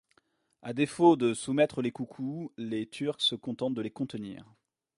[0.63, 4.51] À défaut de soumettre les Koukou, les Turcs se contentent de les contenir.